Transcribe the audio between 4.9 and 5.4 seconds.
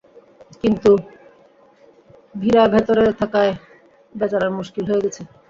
গেছে।